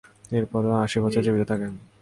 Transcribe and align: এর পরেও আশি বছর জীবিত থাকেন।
এর 0.31 0.45
পরেও 0.51 0.73
আশি 0.85 0.97
বছর 1.03 1.21
জীবিত 1.25 1.43
থাকেন। 1.51 1.71